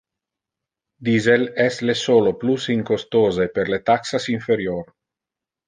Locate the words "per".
3.59-3.69